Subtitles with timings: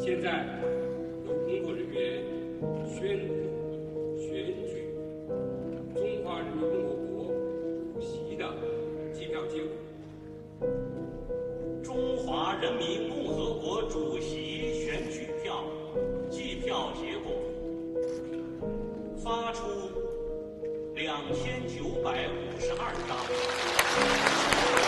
[0.00, 0.46] 现在
[1.26, 2.24] 由工作人员
[2.88, 3.34] 宣布
[4.18, 4.88] 选举
[5.94, 7.28] 中华人民共和国
[7.92, 8.42] 主席的
[9.12, 9.70] 计票结果。
[11.84, 15.62] 中华人民共和国主席选举票
[16.30, 17.34] 计票结果
[19.22, 19.60] 发出
[20.94, 24.81] 两千九百五十二张。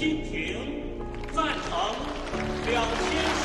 [0.00, 0.80] 金庭
[1.30, 1.78] 赞成
[2.70, 3.39] 两千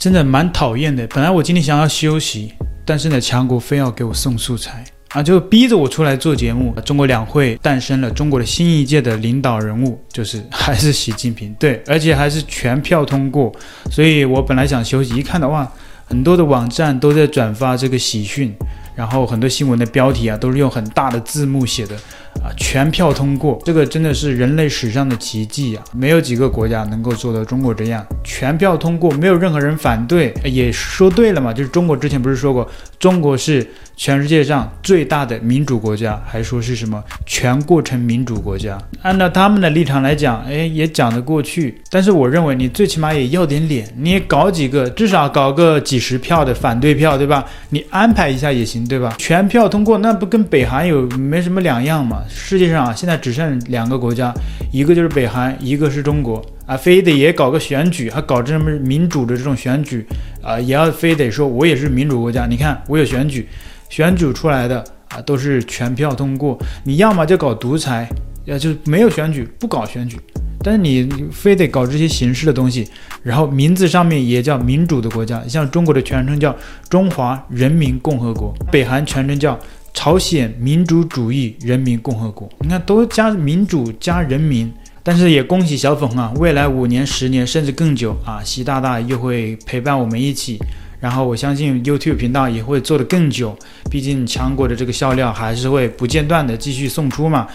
[0.00, 1.06] 真的蛮讨厌的。
[1.08, 2.54] 本来我今天想要休息，
[2.86, 6.74] 但是呢，强国非要给我送素材啊，就逼着我出来做节目。
[6.86, 13.52] 中国两会诞生了，中国的新一届的领导人物就是还是习近平，对，而且还是全票通过。
[13.90, 15.70] 所以我本来想休息，一看到哇，
[16.06, 18.54] 很多的网站都在转发这个喜讯，
[18.94, 21.94] 然后很多新闻的标题啊都是用很大的字幕写的。
[22.42, 25.84] 啊，全票通过，这个真的是人类史上的奇迹啊！
[25.92, 31.52] 没有几个国家能够做到中国这样，全票通过，没有任何人反对，也说对了嘛。
[31.52, 32.66] 就是中国之前不是说过，
[33.00, 38.78] 中国是全世界上最大的民主国家，还说是什么全过程民主国家。
[39.00, 41.80] 按照他们的立场来讲，哎，也讲得过去。
[41.90, 47.42] 但是我认为你最起码也要点脸，你也搞几个，至少搞个几十票的反对票，对吧？
[47.70, 49.14] 你安排一下也行，对吧？
[49.16, 52.22] 全票通过，那不跟北韩有没什么两样吗？
[52.28, 54.30] 世界上啊，现在只剩两个国家，
[54.70, 60.06] 一个就是北韩，一个是中国啊，非得也搞个选举，还搞这么民主的这种选举
[60.40, 62.46] 啊，也要非得说我也是民主国家。
[62.46, 63.48] 你看我有选举，
[63.88, 66.56] 选举出来的啊都是全票通过。
[66.84, 68.08] 你要么就搞独裁，
[68.44, 70.16] 要就没有选举，不搞选举。
[70.62, 72.88] 但是你非得搞这些形式的东西，
[73.24, 76.54] 然后名字上面也叫民主的国家，像中国的全称叫
[76.88, 79.58] 中华人民共和国，北韩全称叫。
[79.92, 90.58] 朝鲜民主主义人民共和国，你看都加民主加人民，但是也恭喜小粉啊，未来五年、十年甚至更久啊，习大大又会陪伴我们一起，
[91.00, 93.56] 然后我相信 YouTube 频道也会做得更久，
[93.90, 97.46] 毕竟强国的这个笑料还是会不间断的继续送出嘛，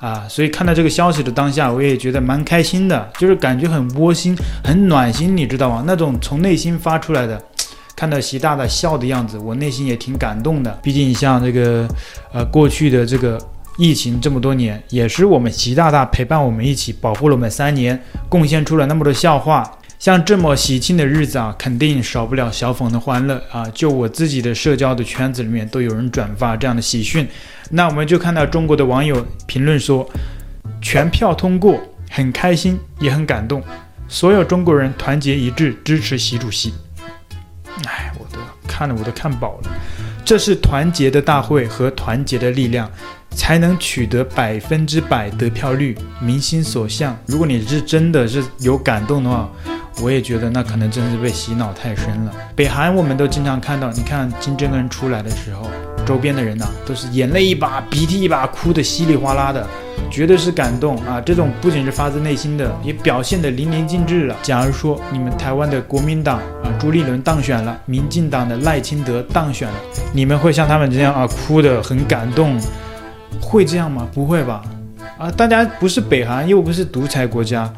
[0.00, 5.84] 啊，所以看到这个消息的当下，我也觉得蛮开心的，就是感觉很窝心、很暖心，你知道吗？
[5.86, 7.42] 那种从内心发出来的。
[7.96, 10.80] 看到习大大笑的样子，我内心也挺感动的。
[10.82, 11.86] 毕竟像这个，
[12.32, 13.38] 呃，过去的这个
[13.76, 19.78] 疫情这么多年，也是我们习大大陪伴我们一起保护了我们三年，贡献出了那么多笑话。
[19.98, 23.64] 像这么喜庆的日子啊，肯定少不了小粉的欢乐啊。
[23.70, 27.26] 就我自己的社交的圈子里面，都有人转发这样的喜讯。
[27.70, 30.06] 那我们就看到中国的网友评论说，
[30.82, 31.80] 全票通过，
[32.10, 33.62] 很开心，也很感动，
[34.06, 36.74] 所有中国人团结一致支持习主席。
[37.86, 39.70] 哎，我都看了，我都看饱了。
[40.22, 42.90] 这是团结的大会和团结的力量，
[43.34, 47.16] 才能取得百分之百得票率，民心所向。
[47.26, 49.50] 如果你是真的是有感动的话，
[50.00, 52.32] 我也觉得那可能真是被洗脑太深了。
[52.56, 55.68] 北韩我们都经常看到，你看金正恩出来的时候，
[56.06, 59.66] 周边的人呐、都是眼泪一把鼻涕一把，哭得稀里哗啦的。
[60.10, 61.20] 绝对是感动啊！
[61.20, 64.36] 这种不仅是发自内心的，也表现得淋漓尽致了。
[64.42, 69.74] 假如说你们台湾的国民党啊，朱立伦当选了，民进党的赖清德当选了，
[70.12, 72.60] 你们会像他们这样啊，哭得很感动，
[73.40, 74.08] 会这样吗？
[74.12, 74.62] 不会吧？
[75.18, 77.72] 啊，大家不是北韩，又不是独裁国家，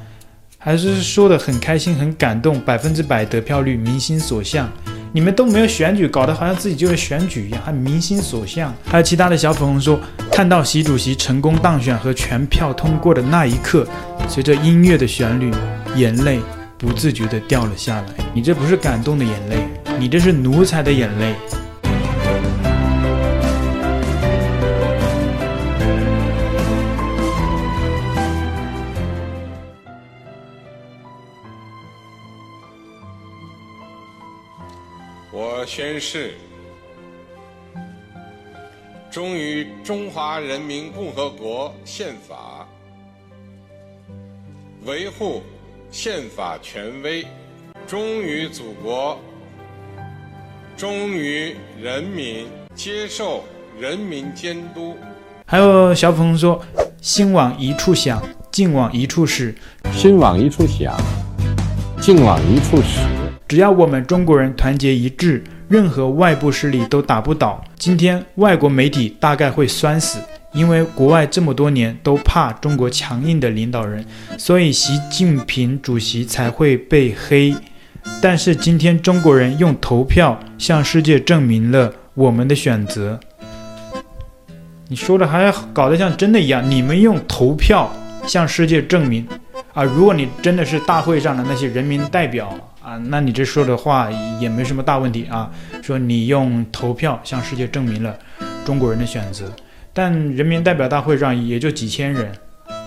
[0.58, 4.70] 还是说得很开心、很感动，百分之百得票率，民心所向。
[5.12, 8.74] 你们都没有选举，搞得好像自己就是选举一样，还民心所向。
[8.84, 9.98] 还有其他的小粉红说，
[10.30, 13.86] 看到习主席成功当选和全票通过的那一刻，
[14.28, 15.50] 随着音乐的旋律，
[15.94, 16.40] 眼泪
[16.76, 18.24] 不自觉地掉了下来。
[18.34, 19.56] 你这不是感动的眼泪，
[19.98, 21.34] 你这是奴才的眼泪。
[35.38, 36.32] 我宣誓，
[39.10, 42.66] 忠于中华人民共和国宪法，
[44.86, 45.42] 维护
[45.90, 47.26] 宪法权威，
[47.86, 49.18] 忠于祖国，
[50.74, 53.44] 忠于人民，接受
[53.78, 54.96] 人民监督。
[55.44, 56.64] 还有小朋友说
[57.02, 59.54] ：“心往一处想，劲往一处使。
[59.92, 60.98] 心往一处想，
[62.00, 63.25] 劲往一处使。
[63.48, 67.62] 只要我们中国人团结一致，任何外部势力都打不倒。
[67.76, 70.18] 今天外国媒体大概会酸死，
[70.52, 74.04] 因为国外这么多年都怕中国强硬的领导人，
[74.36, 77.54] 所以习近平主席才会被黑。
[78.20, 83.20] 但是今天中国人用投票向世界证明了我们的选择。”
[84.88, 87.90] 你说的还搞得像真的一样，你们用投票
[88.26, 89.26] 向世界证明
[89.72, 89.82] 啊！
[89.82, 92.52] 如果你真的是大会上的那些人民代表
[92.86, 94.08] 啊，那你这说的话
[94.40, 95.50] 也没什么大问题啊。
[95.82, 98.16] 说你用投票向世界证明了
[98.64, 99.50] 中国人的选择，
[99.92, 102.30] 但人民代表大会上也就几千人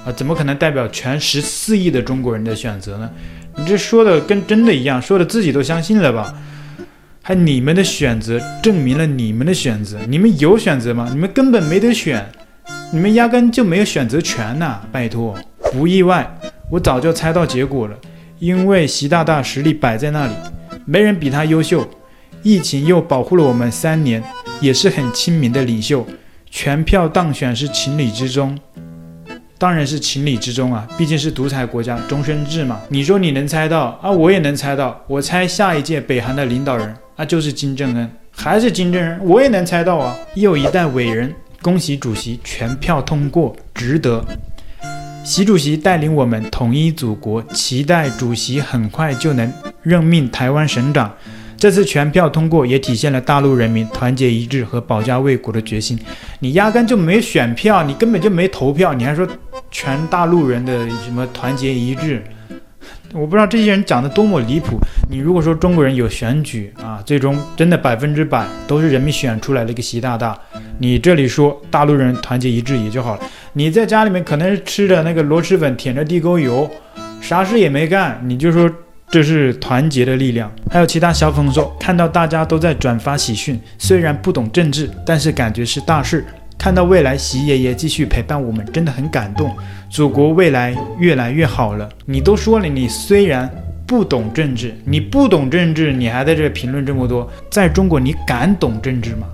[0.05, 3.09] 啊，怎么可能代表全十四亿的中国人的选择呢？
[3.57, 6.33] 你这说的跟真的一样，说的自己都相信了吧？
[7.21, 11.09] 还你们的选择证明了你们的选择，你们有选择吗？
[11.11, 12.25] 你们根本没得选，
[12.93, 14.79] 你们压根就没有选择权呐！
[14.93, 15.37] 拜托，
[15.73, 16.25] 不意外，
[16.71, 17.97] 我早就猜到结果了，
[18.39, 20.33] 因为习大大实力摆在那里，
[20.85, 21.85] 没人比他优秀，
[22.41, 24.23] 疫情又保护了我们三年，
[24.61, 26.07] 也是很亲民的领袖，
[26.49, 28.57] 全票当选是情理之中。
[29.57, 32.79] 当然是情理之中啊，毕竟是独裁国家，终身制嘛。
[32.87, 34.09] 你说你能猜到啊？
[34.09, 34.97] 我也能猜到。
[35.05, 40.17] 我猜下一届北韩的领导人啊，就是金正恩，还是金正恩，我也能猜到啊。
[40.35, 44.23] 又一代伟人，恭喜主席全票通过，值得。
[45.23, 49.51] 习主席带领我们统一祖国，期待主席很快就能
[49.83, 51.13] 任命台湾省长。
[51.55, 55.99] 这次全票通过，也体现了大陆人民团结一致和保家卫国的决心。
[56.39, 59.27] 你压根就没选票，你根本就没投票，你还说
[59.69, 62.23] 全大陆人的什么团结一致？
[63.13, 64.77] 我不知道这些人讲的多么离谱。
[65.09, 70.37] 你如果说中国人有选举啊，最终真的百分之百都是人民选出来的一个习大大，
[70.77, 73.21] 你这里说大陆人团结一致也就好了。
[73.53, 76.69] 你在家里面可能是吃着那个螺蛳粉，舔着地沟油，
[77.21, 78.69] 啥事也没干，你就说。
[79.11, 80.51] 这是团结的力量。
[80.69, 86.23] 还有其他小粉说，看到大家都在转发喜讯，虽然不懂政治，但是感觉是大事。
[86.59, 89.49] 看到未来习爷爷继续陪伴我们，真的很感动。
[89.89, 91.87] 祖国未来越来越好了。
[92.05, 93.49] 你都说了，你虽然
[93.87, 97.31] 不懂政治，你不懂政治，你还在这评论这么多。
[97.49, 99.25] 在中国，你敢懂政治吗？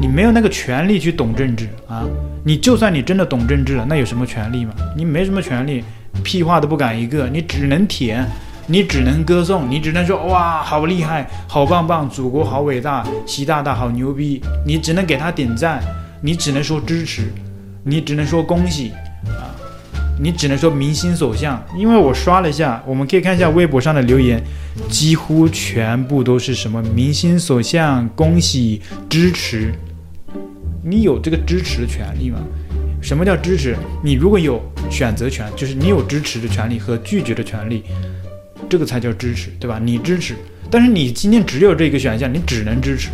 [0.00, 2.02] 你没有那个权利去懂政治啊！
[2.44, 4.74] 你就算你真的懂政治了，那有什么权利吗？
[4.96, 5.84] 你没什么权利，
[6.24, 8.26] 屁话都不敢一个，你只能舔。
[8.66, 14.42] 你只能歌颂，你只能说哇，好厉害，好棒棒，祖国好伟大，习大大好牛逼。
[14.66, 15.80] 你只能给他点赞，
[16.24, 17.32] 你只能说支持，
[17.82, 18.92] 你只能说恭喜
[19.26, 19.50] 啊，
[20.20, 21.60] 你只能说民心所向。
[21.76, 24.40] 因为我刷了一下，我们可以看一下微博上的留言，
[24.88, 28.80] 几乎全部都是什么民心所向、恭喜、
[29.10, 29.74] 支持。
[30.84, 32.38] 你有这个支持的权利吗？
[33.00, 33.76] 什么叫支持？
[34.00, 37.82] 你如果有选择权，就是你有支持的权利和拒绝的权利。
[38.68, 39.80] 这个才叫支持，对吧？
[39.82, 40.36] 你支持，
[40.70, 43.10] 但是你今天只有这个选项，你只能支持。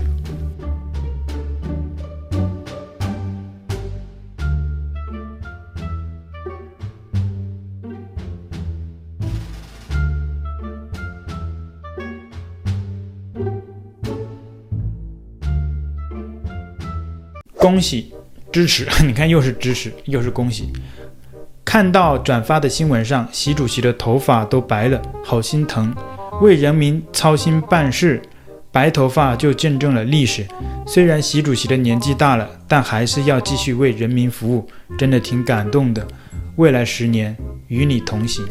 [17.68, 18.10] 恭喜，
[18.50, 20.72] 支持， 你看又是支持，又是恭喜。
[21.66, 25.94] 看到转发的新闻上，习主席的头发都白了，好心疼。
[26.40, 28.22] 为人民操心办事，
[28.72, 30.46] 白头发就见证了历史。
[30.86, 36.08] 虽然习主席的年纪大了，但还是要继续为人民服务，真的挺感动的。
[36.56, 38.42] 未来十年与你同行，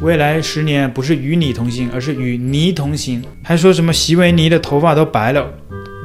[0.00, 3.22] 未来十年不是与你同行，而是与你同行。
[3.44, 5.52] 还说什么习维尼的头发都白了，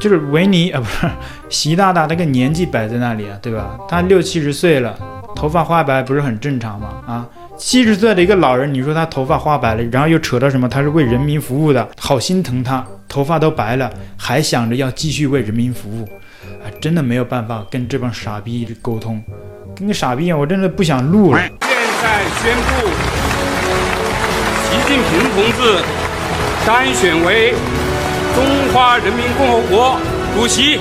[0.03, 1.09] 就是维尼啊， 不是
[1.47, 3.79] 习大大那个年纪摆在那里啊，对吧？
[3.87, 4.93] 他六七十岁了。
[5.33, 6.89] 头发花白不是很正常吗？
[7.07, 7.25] 啊，
[7.57, 10.67] 七十岁的一个老人，你说他头发花白了，然后又扯到什么？
[10.67, 16.03] 他是为人民服务的，好心疼他，头发都白了，还想着要继续为人民服务，
[16.63, 19.23] 啊，真的没有办法跟这帮傻逼沟通，
[19.75, 21.39] 跟个傻逼一样，我真的不想录了。
[21.39, 21.49] 现
[22.01, 22.87] 在宣布，
[24.69, 25.83] 习近平同志
[26.67, 27.55] 当选为
[28.35, 29.99] 中华人民共和国
[30.35, 30.79] 主席。